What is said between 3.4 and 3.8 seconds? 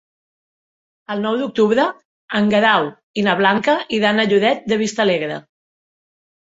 Blanca